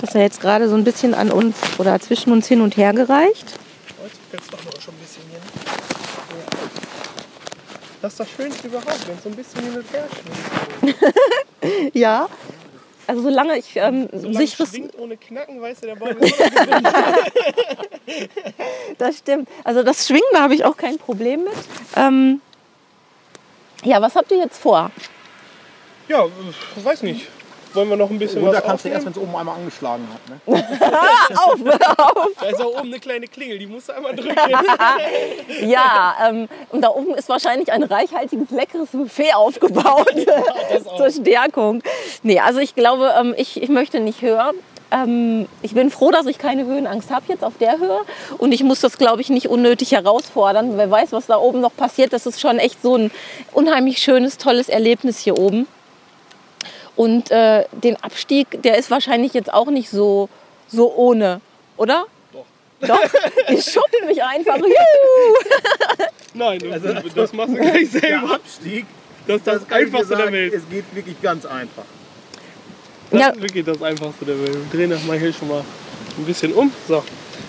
[0.00, 2.76] Das ist ja jetzt gerade so ein bisschen an uns oder zwischen uns hin und
[2.76, 3.58] her gereicht.
[8.02, 10.08] Das ist das Schönste überhaupt, wenn es so ein bisschen hin und her
[10.80, 10.96] schwingt.
[11.94, 12.28] Ja.
[13.06, 16.34] Also solange ich ähm, Solange sicheres schwingt ohne Knacken, weißt du, der Baum ist.
[18.98, 19.48] Das stimmt.
[19.64, 21.52] Also das Schwingen, da habe ich auch kein Problem mit.
[21.96, 22.40] Ähm,
[23.84, 24.90] ja, was habt ihr jetzt vor?
[26.08, 26.26] Ja,
[26.76, 27.26] ich weiß nicht.
[27.74, 30.06] Wollen wir noch ein bisschen Runter was kannst du erst, wenn es oben einmal angeschlagen
[30.12, 30.28] hat.
[30.28, 30.64] Ne?
[32.40, 34.36] Da ist auch oben eine kleine Klingel, die musst du einmal drücken.
[35.62, 40.14] Ja, ähm, und da oben ist wahrscheinlich ein reichhaltiges, leckeres Buffet aufgebaut
[40.96, 41.82] zur Stärkung.
[42.22, 44.52] Nee, also ich glaube, ähm, ich, ich möchte nicht höher.
[44.90, 48.00] Ähm, ich bin froh, dass ich keine Höhenangst habe jetzt auf der Höhe.
[48.38, 50.76] Und ich muss das, glaube ich, nicht unnötig herausfordern.
[50.76, 52.12] Wer weiß, was da oben noch passiert.
[52.12, 53.10] Das ist schon echt so ein
[53.52, 55.66] unheimlich schönes, tolles Erlebnis hier oben.
[57.00, 60.28] Und äh, den Abstieg, der ist wahrscheinlich jetzt auch nicht so,
[60.68, 61.40] so ohne,
[61.78, 62.04] oder?
[62.30, 62.44] Doch.
[62.86, 63.00] Doch?
[63.48, 64.58] Ich schuppe mich einfach.
[64.58, 64.68] Juhu!
[66.34, 66.68] Nein, du,
[67.14, 68.34] das machst du gleich Der selber.
[68.34, 68.84] Abstieg,
[69.26, 70.52] Das ist das, dir Einfachste der Welt.
[70.52, 71.84] Es geht wirklich ganz einfach.
[73.10, 73.28] Das Ja.
[73.30, 74.58] ist wirklich das Einfachste der Welt.
[74.70, 75.64] Wir drehen das mal hier schon mal
[76.18, 76.70] ein bisschen um.
[76.86, 77.02] So,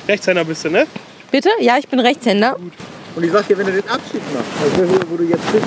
[0.07, 0.87] Rechtshänder bist du, ne?
[1.29, 1.49] Bitte?
[1.59, 2.55] Ja, ich bin Rechtshänder.
[3.17, 5.65] Und ich sag dir, wenn du den Abstieg machst, also hier, wo du jetzt bist,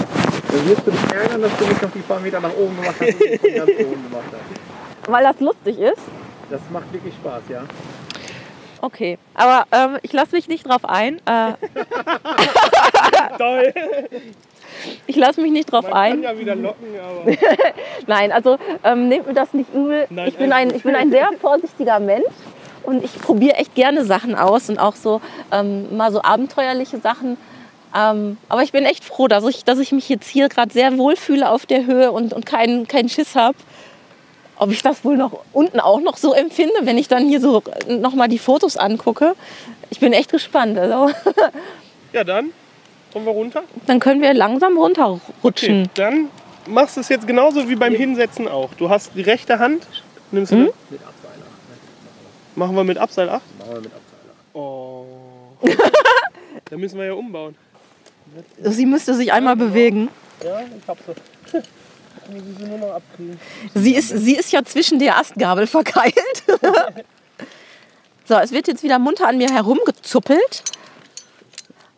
[0.54, 2.96] dann wirst du dich ärgern, dass du nicht noch die paar Meter nach oben gemacht
[3.00, 5.10] hast und von ganz oben gemacht hast.
[5.10, 6.02] Weil das lustig ist.
[6.50, 7.64] Das macht wirklich Spaß, ja.
[8.80, 9.18] Okay.
[9.34, 11.16] Aber ähm, ich lasse mich nicht drauf ein.
[11.26, 11.54] Äh,
[13.38, 13.72] Toll.
[15.06, 16.22] ich lasse mich nicht drauf Man kann ein.
[16.22, 17.32] ja wieder locken, aber
[18.06, 20.06] Nein, also ähm, nehmt mir das nicht übel.
[20.10, 22.26] Nein, ich, bin ein, ich bin ein sehr vorsichtiger Mensch.
[22.82, 27.38] Und ich probiere echt gerne Sachen aus und auch so ähm, mal so abenteuerliche Sachen.
[27.94, 30.98] Ähm, aber ich bin echt froh, dass ich, dass ich mich jetzt hier gerade sehr
[30.98, 33.56] wohlfühle auf der Höhe und, und keinen, keinen Schiss habe.
[34.56, 37.62] Ob ich das wohl noch unten auch noch so empfinde, wenn ich dann hier so
[37.88, 39.34] nochmal die Fotos angucke.
[39.90, 40.78] Ich bin echt gespannt.
[40.78, 41.12] Also,
[42.12, 42.50] ja dann.
[43.12, 43.62] Kommen wir runter?
[43.86, 45.82] dann können wir langsam runterrutschen.
[45.82, 46.28] Okay, dann
[46.66, 48.74] machst du es jetzt genauso wie beim Hinsetzen auch.
[48.74, 49.86] Du hast die rechte Hand.
[50.32, 50.74] Nimmst du das?
[50.90, 51.46] Mit Abseiler.
[52.56, 53.42] Machen wir mit Abseil 8?
[53.58, 54.34] Machen wir mit Abseiler.
[54.52, 55.06] Oh.
[56.70, 57.54] da müssen wir ja umbauen.
[58.62, 60.08] Sie müsste sich einmal bewegen.
[60.42, 61.60] Ja, ich hab sie.
[62.58, 63.38] Sie nur noch abkriegen.
[63.74, 66.14] Sie ist, sie ist ja zwischen der Astgabel verkeilt.
[68.24, 70.62] so, es wird jetzt wieder munter an mir herumgezuppelt.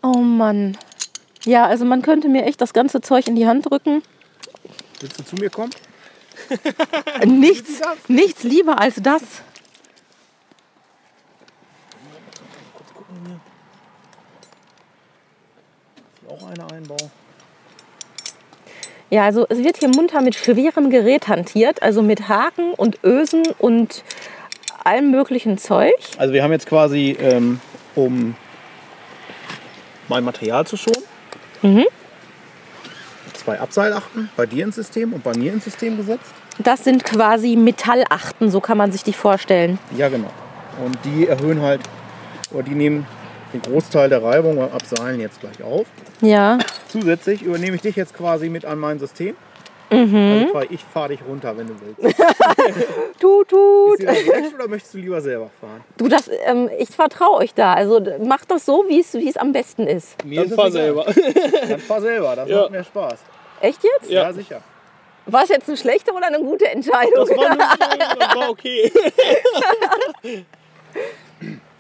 [0.03, 0.77] Oh Mann.
[1.45, 4.03] Ja, also man könnte mir echt das ganze Zeug in die Hand drücken.
[4.99, 5.71] Willst du zu mir kommen?
[7.25, 9.23] Nichts, nichts lieber als das.
[16.39, 17.11] Auch eine einbauen.
[19.09, 23.45] Ja, also es wird hier munter mit schwerem Gerät hantiert, also mit Haken und Ösen
[23.59, 24.03] und
[24.85, 25.95] allem möglichen Zeug.
[26.19, 27.61] Also wir haben jetzt quasi, ähm,
[27.95, 28.35] um
[30.09, 31.03] mein Material zu schonen,
[33.33, 36.33] zwei Abseilachten bei dir ins System und bei mir ins System gesetzt.
[36.59, 39.79] Das sind quasi Metallachten, so kann man sich die vorstellen.
[39.97, 40.31] Ja, genau.
[40.85, 41.81] Und die erhöhen halt,
[42.51, 43.07] oder die nehmen
[43.61, 45.87] den Großteil der Reibung beim Abseilen jetzt gleich auf.
[46.21, 49.37] Ja, Zusätzlich übernehme ich dich jetzt quasi mit an mein System.
[49.89, 52.17] Also fahr, ich fahre dich runter, wenn du willst.
[53.21, 54.01] tut, tut.
[54.01, 55.85] Ist dir recht oder möchtest du lieber selber fahren?
[55.97, 57.75] Du, das, ähm, ich vertraue euch da.
[57.75, 60.25] Also macht das so, wie es wie es am besten ist.
[60.25, 61.05] Mir Dann ist fahr selber.
[61.69, 62.63] Dann fahr selber, das Ja.
[62.63, 63.19] macht mehr Spaß.
[63.61, 64.11] Echt jetzt?
[64.11, 64.33] Ja, Ja.
[64.33, 64.61] sicher.
[65.27, 67.27] War es jetzt eine schlechte oder eine gute Entscheidung?
[67.27, 67.65] Das war, nur
[68.11, 68.93] so, das war okay.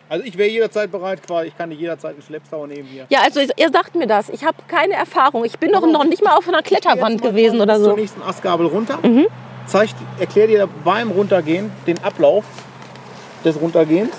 [0.09, 3.07] Also ich wäre jederzeit bereit, quasi, ich kann dir jederzeit einen Schlepptau nehmen hier.
[3.09, 4.29] Ja, also ihr sagt mir das.
[4.29, 5.45] Ich habe keine Erfahrung.
[5.45, 7.87] Ich bin noch, noch nicht mal auf einer Kletterwand gewesen oder so.
[7.87, 9.01] Zur nächsten Astgabel runter.
[9.67, 9.91] Zeig,
[10.21, 12.45] erklär dir beim Runtergehen den Ablauf
[13.45, 14.15] des Runtergehens.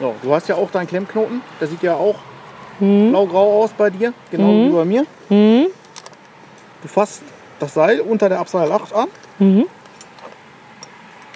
[0.00, 1.42] So, du hast ja auch deinen Klemmknoten.
[1.60, 2.16] Der sieht ja auch
[2.78, 5.06] blau-grau aus bei dir, genau wie bei mir.
[5.28, 7.22] Du fasst
[7.58, 9.08] das Seil unter der Abseil 8 an.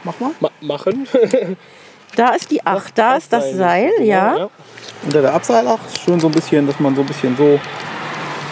[0.04, 0.30] Mach mal.
[0.40, 1.06] Ma machen.
[2.16, 4.48] Da ist die 8, da ist das Seil, ja.
[5.04, 7.61] Unter der Abseilach schön so ein bisschen, dass man so ein bisschen so.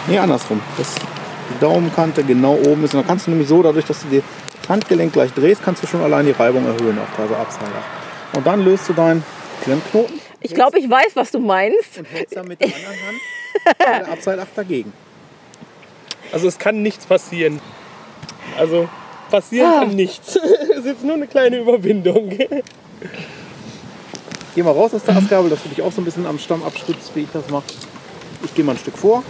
[0.07, 0.61] Nee, andersrum.
[0.77, 2.93] Dass die Daumenkante genau oben ist.
[2.93, 5.87] Und dann kannst du nämlich so, dadurch, dass du das Handgelenk gleich drehst, kannst du
[5.87, 7.83] schon allein die Reibung erhöhen auf der Abseilach.
[8.33, 9.23] Und dann löst du deinen
[9.63, 11.97] Klemmknoten Ich glaube, ich weiß, was du meinst.
[11.97, 14.93] und hältst dann mit der anderen Hand der Abseilach dagegen.
[16.31, 17.59] Also es kann nichts passieren.
[18.57, 18.87] Also
[19.29, 19.79] passieren Ah.
[19.79, 20.35] kann nichts.
[20.71, 22.29] es ist jetzt nur eine kleine Überwindung.
[24.55, 26.63] Geh mal raus aus der Astgabel, dass du dich auch so ein bisschen am Stamm
[26.63, 27.65] abstützt, wie ich das mache.
[28.43, 29.23] Ich gehe mal ein Stück vor.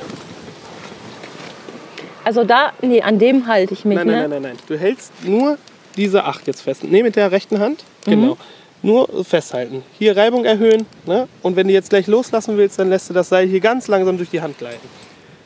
[2.24, 4.14] Also da, nee, an dem halte ich mich, Nein, ne?
[4.14, 4.58] nein, nein, nein, nein.
[4.68, 5.58] Du hältst nur
[5.96, 6.84] diese 8 jetzt fest.
[6.84, 7.84] Nee, mit der rechten Hand.
[8.06, 8.12] Mhm.
[8.12, 8.38] Genau.
[8.84, 9.84] Nur festhalten.
[9.98, 10.86] Hier Reibung erhöhen.
[11.06, 11.28] Ne?
[11.42, 14.18] Und wenn du jetzt gleich loslassen willst, dann lässt du das Seil hier ganz langsam
[14.18, 14.88] durch die Hand gleiten.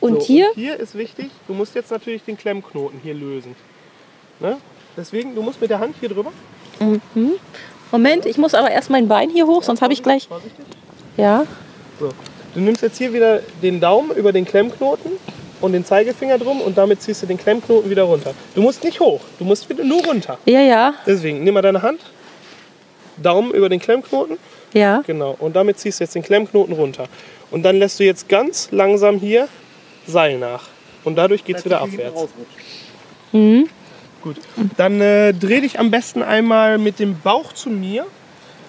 [0.00, 0.48] Und So, hier?
[0.48, 3.54] Und hier ist wichtig, du musst jetzt natürlich den Klemmknoten hier lösen.
[4.40, 4.56] Ne?
[4.96, 6.32] Deswegen, du musst mit der Hand hier drüber.
[7.90, 10.26] Moment, ich muss aber erst mein Bein hier hoch, sonst habe ich gleich.
[10.28, 10.64] Vorsichtig.
[11.16, 11.46] Ja.
[12.00, 12.10] So.
[12.54, 15.12] Du nimmst jetzt hier wieder den Daumen über den Klemmknoten
[15.60, 18.34] und den Zeigefinger drum und damit ziehst du den Klemmknoten wieder runter.
[18.54, 20.38] Du musst nicht hoch, du musst wieder nur runter.
[20.44, 22.00] Ja, ja, Deswegen, nimm mal deine Hand,
[23.16, 24.36] Daumen über den Klemmknoten,
[24.74, 25.02] ja.
[25.06, 27.06] genau, und damit ziehst du jetzt den Klemmknoten runter.
[27.50, 29.48] Und dann lässt du jetzt ganz langsam hier
[30.06, 30.64] Seil nach.
[31.04, 32.28] Und dadurch geht es wieder abwärts.
[33.32, 33.68] Mhm.
[34.22, 34.36] Gut.
[34.76, 38.06] Dann äh, dreh dich am besten einmal mit dem Bauch zu mir.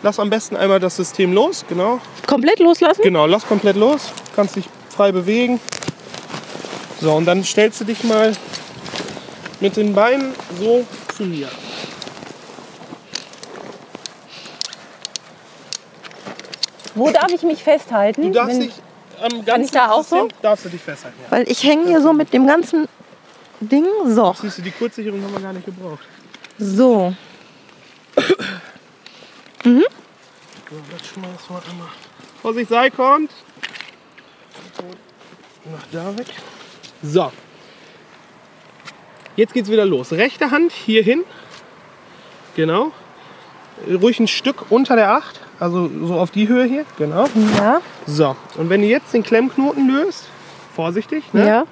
[0.02, 2.00] Lass am besten einmal das System los, genau.
[2.28, 3.02] Komplett loslassen?
[3.04, 4.12] Genau, lass komplett los.
[4.36, 5.60] Kannst dich frei bewegen.
[7.00, 8.34] So, und dann stellst du dich mal
[9.60, 10.86] mit den Beinen so
[11.16, 11.48] zu mir.
[16.96, 18.24] Wo darf ich mich festhalten?
[18.24, 18.74] Du darfst dich
[19.22, 20.28] am ganzen ich da auch so?
[20.42, 21.18] Darfst du dich festhalten.
[21.24, 21.32] Ja.
[21.32, 22.88] Weil ich hänge hier so mit dem ganzen
[23.64, 23.86] Ding.
[24.08, 26.06] So, Siehst du, die Kurzsicherung haben wir gar nicht gebraucht.
[26.58, 27.14] so.
[29.64, 31.88] So, das schmeißen wir einmal.
[32.42, 33.32] Vorsicht, Seil kommt.
[35.72, 36.28] Nach da weg.
[37.02, 37.32] So.
[39.36, 40.12] Jetzt geht's wieder los.
[40.12, 41.24] Rechte Hand hier hin.
[42.56, 42.92] Genau.
[43.88, 45.40] Ruhig ein Stück unter der 8.
[45.60, 46.86] Also so auf die Höhe hier.
[46.98, 47.28] Genau.
[47.58, 48.36] Ja, So.
[48.58, 50.26] Und wenn du jetzt den Klemmknoten löst,
[50.76, 51.48] vorsichtig, ne?
[51.48, 51.64] ja,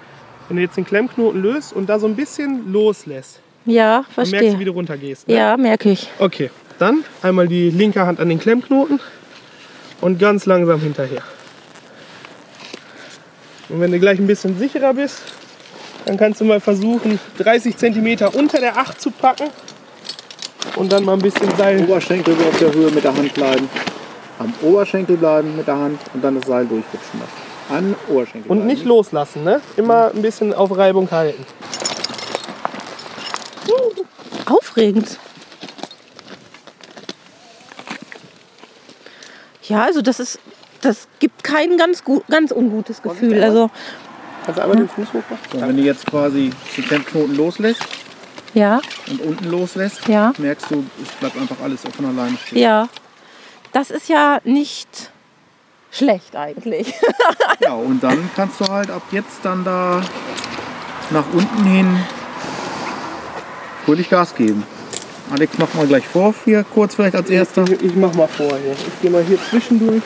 [0.51, 4.33] Wenn du jetzt den Klemmknoten löst und da so ein bisschen loslässt, ja, dann merkst
[4.33, 4.65] du, wie verstehe.
[4.65, 5.25] du runtergehst.
[5.29, 5.35] Ne?
[5.35, 6.09] Ja, merke ich.
[6.19, 8.99] Okay, dann einmal die linke Hand an den Klemmknoten
[10.01, 11.21] und ganz langsam hinterher.
[13.69, 15.21] Und wenn du gleich ein bisschen sicherer bist,
[16.03, 19.47] dann kannst du mal versuchen, 30 cm unter der 8 zu packen
[20.75, 21.81] und dann mal ein bisschen Seil.
[21.81, 23.69] Oberschenkel auf der Höhe mit der Hand bleiben.
[24.37, 27.40] Am Oberschenkel bleiben mit der Hand und dann das Seil durchrutschen lassen.
[27.71, 29.61] An Oberschenkel Und nicht loslassen, ne?
[29.77, 31.45] Immer ein bisschen auf Reibung halten.
[34.45, 35.17] Aufregend.
[39.63, 40.39] Ja, also das ist,
[40.81, 43.41] das gibt kein ganz, gut, ganz ungutes Gefühl.
[43.43, 43.69] Also,
[44.45, 45.37] Kannst du einmal den Fuß hochmachen?
[45.53, 47.81] So, wenn du jetzt quasi den Klemmknoten loslässt
[48.53, 50.33] ja, und unten loslässt, Ja.
[50.37, 52.59] merkst du, es bleibt einfach alles von alleine stehen.
[52.59, 52.89] ja.
[53.71, 55.11] Das ist ja nicht
[55.91, 56.93] schlecht eigentlich.
[57.63, 60.01] Ja, und dann kannst du halt ab jetzt dann da
[61.11, 61.95] nach unten hin
[63.85, 64.63] fröhlich Gas geben.
[65.31, 67.63] Alex, mach mal gleich vor, hier kurz vielleicht als erster.
[67.63, 68.71] Ich, ich mach mal vor hier.
[68.71, 70.01] Ich gehe mal hier zwischendurch.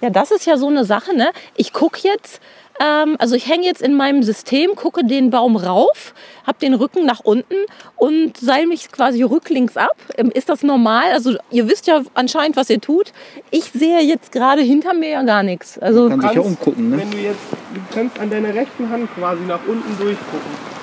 [0.00, 1.32] Ja, das ist ja so eine Sache, ne?
[1.56, 2.40] Ich gucke jetzt,
[2.80, 6.12] ähm, also ich hänge jetzt in meinem System, gucke den Baum rauf,
[6.46, 7.54] habe den Rücken nach unten
[7.96, 9.96] und seil mich quasi rücklings ab.
[10.16, 11.12] Ähm, Ist das normal?
[11.12, 13.12] Also ihr wisst ja anscheinend, was ihr tut.
[13.50, 15.78] Ich sehe jetzt gerade hinter mir ja gar nichts.
[15.78, 16.98] Also Kann sich ja umgucken, ne?
[16.98, 17.40] Wenn du jetzt,
[17.74, 20.74] du kannst an deiner rechten Hand quasi nach unten durchgucken.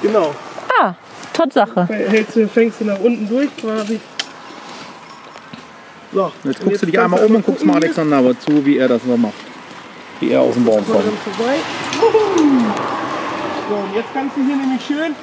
[0.00, 0.34] Genau.
[0.80, 0.94] ah,
[1.32, 1.86] Tatsache.
[1.88, 4.00] Hältst du, fängst du nach unten durch quasi.
[6.12, 8.88] So, Jetzt guckst du dich einmal um und guckst mal Alexander aber zu, wie er
[8.88, 9.34] das so macht.
[10.20, 11.04] Wie er aus dem Baum kommt.
[13.68, 15.14] So, und jetzt kannst du hier nämlich schön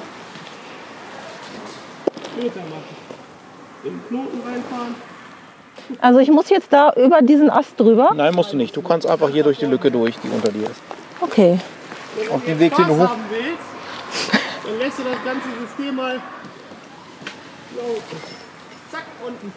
[2.32, 2.96] später machen.
[3.84, 4.94] Den Knoten reinfahren.
[6.00, 8.12] Also ich muss jetzt da über diesen Ast drüber.
[8.14, 8.76] Nein, musst du nicht.
[8.76, 10.80] Du kannst einfach hier durch die Lücke durch, die unter dir ist.
[11.20, 11.58] Okay.
[12.16, 13.58] Wenn Auf du dem Weg, den du hoch- haben willst,
[14.64, 16.20] dann lässt du das ganze System mal
[17.76, 18.16] laufen.
[18.90, 19.52] Zack, unten.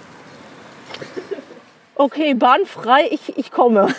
[1.95, 3.87] Okay, bahnfrei, ich, ich komme.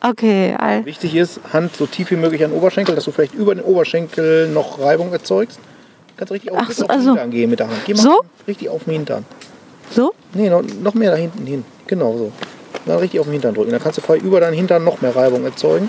[0.00, 3.34] okay, all- Wichtig ist, Hand so tief wie möglich an den Oberschenkel, dass du vielleicht
[3.34, 5.58] über den Oberschenkel noch Reibung erzeugst.
[6.08, 7.78] Du kannst richtig auf, Ach so, auf den also- Hintern gehen mit der Hand.
[7.86, 8.20] Geh mal So?
[8.46, 9.24] richtig auf den Hintern.
[9.90, 10.12] so?
[10.34, 11.64] Nee, noch, noch mehr da hinten hin.
[11.86, 12.32] Genau so.
[12.86, 13.70] Dann richtig auf den Hintern drücken.
[13.70, 15.88] Dann kannst du frei über deinen Hintern noch mehr Reibung erzeugen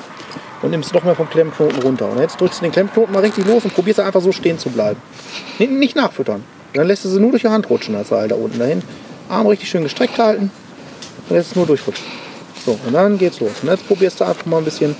[0.61, 2.09] und nimmst noch mehr vom Klemmknoten runter.
[2.11, 4.69] Und jetzt drückst du den Klemmknoten mal richtig los und probierst einfach so stehen zu
[4.69, 4.99] bleiben.
[5.59, 6.43] Nee, Nicht nachfüttern.
[6.73, 8.81] Dann lässt du sie nur durch die Hand rutschen, als Seil da unten dahin.
[9.29, 10.51] Arm richtig schön gestreckt halten
[11.29, 12.05] und lässt es nur durchrutschen.
[12.65, 13.51] So, und dann geht's los.
[13.61, 14.95] Und jetzt probierst du einfach mal ein bisschen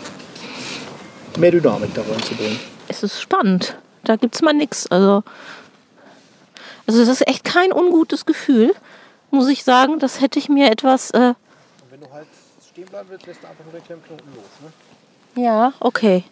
[1.38, 2.60] mehr Dynamik da reinzubringen.
[2.88, 3.78] Es ist spannend.
[4.04, 4.88] Da gibt es mal nichts.
[4.92, 5.24] Also,
[6.86, 8.74] also das ist echt kein ungutes Gefühl,
[9.32, 10.00] muss ich sagen.
[10.00, 11.12] Das hätte ich mir etwas.
[11.12, 11.36] Äh, Und
[11.92, 12.28] wenn du halt
[12.72, 14.46] stehen bleiben willst, lässt du einfach nur den Klemmknoten los.
[15.36, 15.44] Ne?
[15.44, 16.24] ja, okay.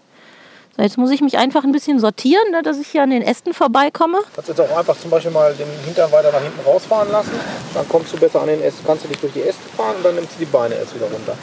[0.77, 3.21] So, jetzt muss ich mich einfach ein bisschen sortieren, ne, dass ich hier an den
[3.21, 4.19] Ästen vorbeikomme.
[4.33, 7.31] Kannst jetzt auch einfach zum Beispiel mal den Hintern weiter nach hinten rausfahren lassen.
[7.73, 8.85] Dann kommst du besser an den Ästen.
[8.85, 11.07] Kannst du dich durch die Äste fahren und dann nimmst du die Beine erst wieder
[11.07, 11.37] runter.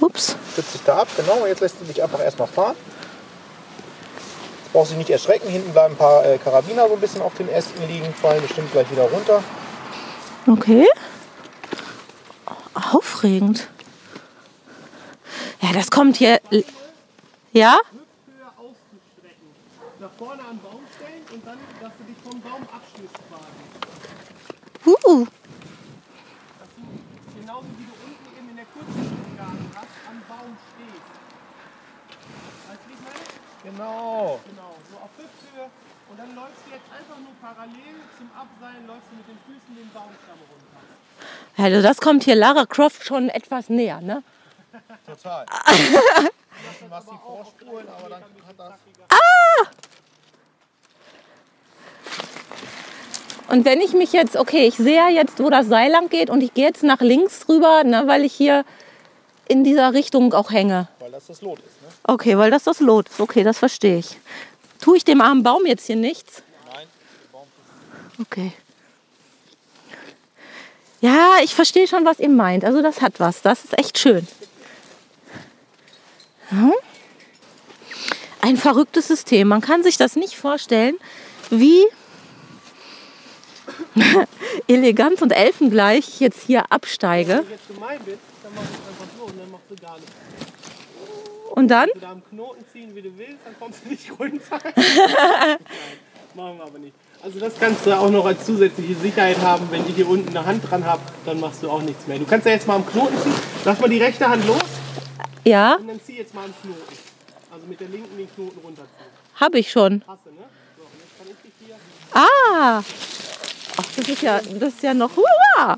[0.00, 0.36] Ups.
[0.52, 1.46] Stützt dich da ab, genau.
[1.46, 2.76] Jetzt lässt du dich einfach erstmal fahren.
[4.62, 5.48] Jetzt brauchst du dich nicht erschrecken.
[5.48, 8.72] Hinten bleiben ein paar äh, Karabiner so ein bisschen auf den Ästen liegen, fallen bestimmt
[8.72, 9.42] gleich wieder runter.
[10.46, 10.86] Okay.
[12.92, 13.68] Aufregend.
[15.60, 16.40] Ja, das kommt hier.
[17.54, 17.78] Ja?
[17.86, 19.46] Hüfthöhe auszustrecken.
[20.00, 23.62] Nach vorne an den Baum stellen und dann, dass du dich vom Baum abschließt quasi.
[24.82, 25.24] Uh.
[27.38, 31.14] Genauso wie du unten eben in der Kurzschnittsgarten hast, am Baum stehst.
[32.66, 33.22] Weißt du, wie ich meine?
[33.62, 34.40] Genau.
[34.50, 35.70] Genau, so auf Hüfthöhe.
[36.10, 39.70] Und dann läufst du jetzt einfach nur parallel zum Abseilen, läufst du mit den Füßen
[39.78, 40.82] den Baumstamm runter.
[41.56, 44.24] Also das kommt hier Lara Croft schon etwas näher, ne?
[45.06, 45.46] Total.
[46.80, 48.72] Du machst die vorspulen, aber dann hat das.
[53.48, 56.42] Und wenn ich mich jetzt, okay, ich sehe jetzt, wo das Seil lang geht und
[56.42, 58.64] ich gehe jetzt nach links rüber, ne, weil ich hier
[59.46, 60.88] in dieser Richtung auch hänge.
[60.98, 61.82] Weil das das Lot ist.
[61.82, 61.88] Ne?
[62.04, 63.20] Okay, weil das das Lot ist.
[63.20, 64.16] Okay, das verstehe ich.
[64.80, 66.42] Tue ich dem armen Baum jetzt hier nichts?
[66.72, 66.86] Nein.
[68.20, 68.52] Okay.
[71.00, 72.64] Ja, ich verstehe schon, was ihr meint.
[72.64, 73.42] Also das hat was.
[73.42, 74.26] Das ist echt schön.
[76.48, 76.72] Hm?
[78.40, 79.48] Ein verrücktes System.
[79.48, 80.96] Man kann sich das nicht vorstellen,
[81.50, 81.82] wie
[84.68, 87.38] elegant und elfengleich ich jetzt hier absteige.
[87.38, 89.76] Wenn du jetzt gemein bist, dann machst du es einfach so und dann machst du
[89.76, 90.12] gar nichts.
[91.52, 91.88] Und dann?
[91.94, 94.58] Du da am Knoten ziehen, wie du willst, dann kommst du nicht runter.
[94.76, 95.58] Nein,
[96.34, 96.94] machen wir aber nicht.
[97.22, 99.68] Also das kannst du auch noch als zusätzliche Sicherheit haben.
[99.70, 102.18] Wenn ich hier unten eine Hand dran habe, dann machst du auch nichts mehr.
[102.18, 103.32] Du kannst ja jetzt mal am Knoten ziehen.
[103.64, 104.73] Lass mal die rechte Hand los
[105.44, 106.96] Ja, und dann zieh jetzt mal am Knoten.
[107.52, 109.10] Also mit der linken den Knoten runterziehen.
[109.36, 110.02] habe ich schon.
[110.06, 110.36] Hast du, ne?
[110.76, 111.76] So, und jetzt kann ich dich hier
[112.12, 112.82] Ah!
[113.76, 115.10] Ach, das ist ja, das ist ja noch.
[115.16, 115.76] Hurra!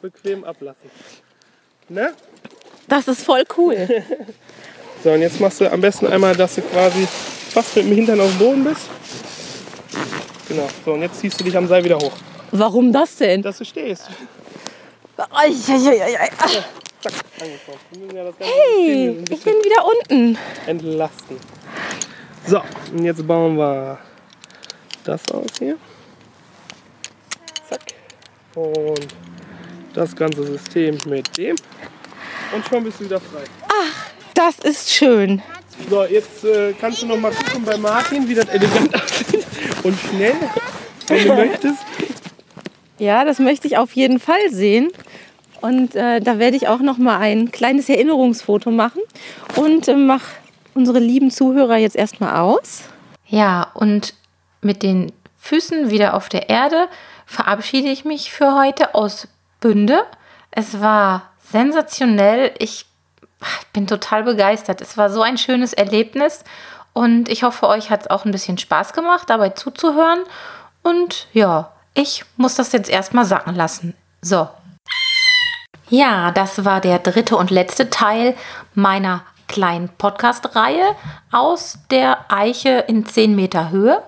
[0.00, 0.90] bequem ablassen.
[1.88, 2.12] Ne?
[2.86, 4.04] Das ist voll cool.
[5.04, 8.20] So, und jetzt machst du am besten einmal, dass du quasi fast mit dem Hintern
[8.20, 8.88] auf dem Boden bist.
[10.48, 10.66] Genau.
[10.84, 12.10] So, und jetzt ziehst du dich am Seil wieder hoch.
[12.50, 13.40] Warum das denn?
[13.40, 14.08] Dass du stehst.
[15.16, 16.64] Ei, ei, ei, ei.
[17.00, 20.38] Zack, ja Hey, ich bin wieder unten.
[20.66, 21.36] entlasten.
[22.46, 22.60] So,
[22.92, 23.98] und jetzt bauen wir
[25.04, 25.76] das aus hier.
[27.68, 27.94] Zack.
[28.54, 29.06] Und
[29.94, 31.56] das ganze System mit dem.
[32.54, 33.44] Und schon bist du wieder frei.
[34.34, 35.42] Das ist schön.
[35.90, 39.46] So, jetzt äh, kannst du noch mal gucken bei Martin, wie das elegant aussieht.
[39.82, 40.34] Und schnell,
[41.08, 41.78] wenn du möchtest.
[42.98, 44.90] Ja, das möchte ich auf jeden Fall sehen.
[45.60, 49.02] Und äh, da werde ich auch noch mal ein kleines Erinnerungsfoto machen
[49.56, 50.26] und äh, mache
[50.74, 52.82] unsere lieben Zuhörer jetzt erstmal aus.
[53.26, 54.14] Ja, und
[54.60, 56.88] mit den Füßen wieder auf der Erde
[57.26, 59.28] verabschiede ich mich für heute aus
[59.60, 60.04] Bünde.
[60.50, 62.52] Es war sensationell.
[62.58, 62.86] Ich
[63.72, 64.80] bin total begeistert.
[64.80, 66.44] Es war so ein schönes Erlebnis
[66.92, 70.20] und ich hoffe, euch hat es auch ein bisschen Spaß gemacht, dabei zuzuhören.
[70.82, 73.94] Und ja, ich muss das jetzt erstmal sacken lassen.
[74.20, 74.48] So.
[75.90, 78.36] Ja, das war der dritte und letzte Teil
[78.74, 80.94] meiner kleinen Podcast-Reihe
[81.32, 84.02] aus der Eiche in 10 Meter Höhe.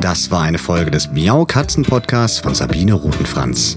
[0.00, 3.76] Das war eine Folge des Miau Katzen Podcasts von Sabine Rutenfranz.